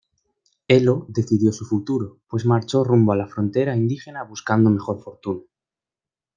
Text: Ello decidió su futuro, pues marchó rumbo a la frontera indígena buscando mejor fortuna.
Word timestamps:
Ello 0.67 1.05
decidió 1.09 1.51
su 1.51 1.63
futuro, 1.63 2.21
pues 2.27 2.43
marchó 2.47 2.83
rumbo 2.83 3.11
a 3.13 3.15
la 3.15 3.27
frontera 3.27 3.75
indígena 3.77 4.23
buscando 4.23 4.71
mejor 4.71 4.99
fortuna. 4.99 5.43